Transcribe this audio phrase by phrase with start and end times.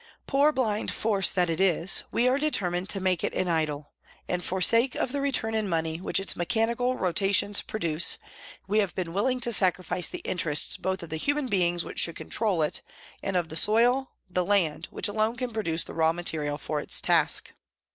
[0.25, 3.93] Poor, blind force that it is, we are determined to make it an idol,
[4.27, 8.17] and for sake of the return in money which its mechanical rotations produce,
[8.65, 12.15] we have been willing to sacrifice the interests both of the human beings which should
[12.15, 12.81] control it
[13.21, 16.99] and of the soil, the land, which alone can produce the raw material for its
[16.99, 17.51] task.